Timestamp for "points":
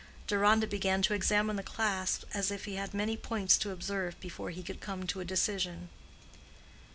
3.15-3.55